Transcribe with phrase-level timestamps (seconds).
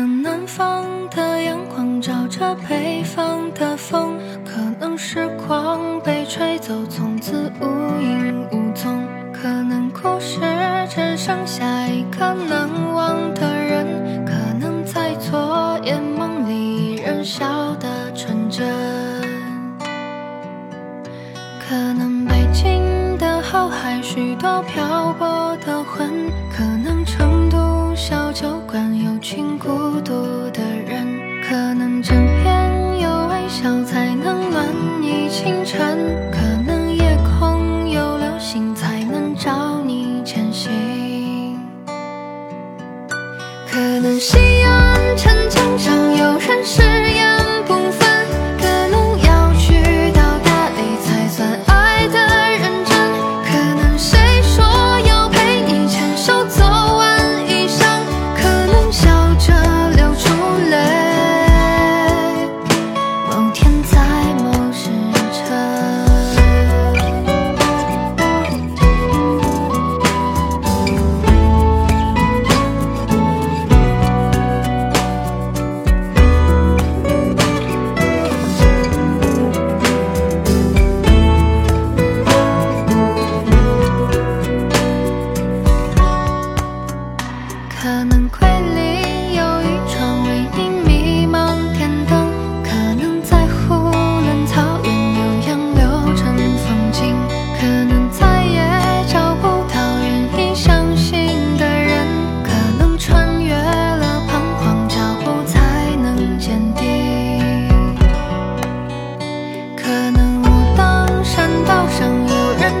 [0.00, 4.16] 能南方的阳光照着北方的风，
[4.46, 7.66] 可能时光被吹走，从此无
[8.00, 9.06] 影无踪。
[9.30, 10.40] 可能故事
[10.88, 18.66] 只剩下一个难忘的人，可能在昨夜梦里依然笑得纯真。
[21.68, 26.08] 可能北京的后海，许多漂泊的魂，
[26.50, 26.99] 可能。
[29.20, 29.68] 群孤
[30.00, 31.06] 独的人，
[31.46, 34.66] 可能枕边有微笑才能暖
[35.02, 35.98] 你清晨，
[36.32, 40.72] 可能夜空有流星才能照你前行，
[43.70, 44.18] 可能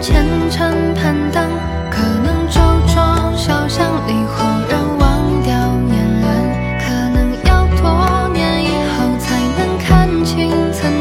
[0.00, 1.46] 有人虔诚攀登，
[1.90, 6.26] 可能周庄小巷里忽然忘掉年轮，
[6.80, 10.99] 可能要多年以后才能看清曾